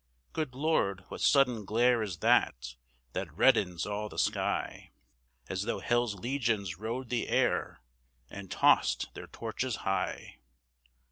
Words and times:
Good 0.33 0.55
Lord! 0.55 1.01
what 1.09 1.21
sudden 1.21 1.63
glare 1.63 2.01
is 2.01 2.17
that 2.21 2.73
that 3.13 3.31
reddens 3.31 3.85
all 3.85 4.09
the 4.09 4.17
sky, 4.17 4.93
As 5.47 5.61
though 5.65 5.77
hell's 5.79 6.15
legions 6.15 6.79
rode 6.79 7.09
the 7.09 7.27
air 7.29 7.83
and 8.27 8.49
tossed 8.49 9.13
their 9.13 9.27
torches 9.27 9.75
high! 9.85 10.39